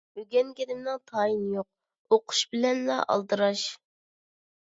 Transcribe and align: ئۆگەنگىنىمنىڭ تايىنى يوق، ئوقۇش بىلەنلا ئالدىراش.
ئۆگەنگىنىمنىڭ 0.19 0.95
تايىنى 1.11 1.49
يوق، 1.57 2.15
ئوقۇش 2.17 2.41
بىلەنلا 2.53 2.97
ئالدىراش. 3.15 3.67